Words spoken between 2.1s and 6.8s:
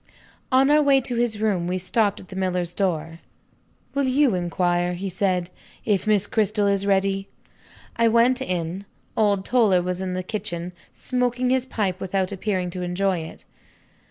at the miller's door. "Will you inquire," he said, "if Miss Cristel